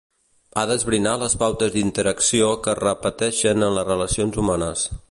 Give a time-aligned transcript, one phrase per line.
[0.55, 4.93] Ha d'esbrinar les pautes d'interacció que es repeteixen en les relacions humanes.